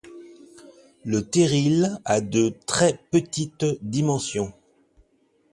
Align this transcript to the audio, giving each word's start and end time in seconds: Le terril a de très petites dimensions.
Le 1.05 1.21
terril 1.23 1.99
a 2.05 2.21
de 2.21 2.55
très 2.65 2.99
petites 3.11 3.65
dimensions. 3.83 4.51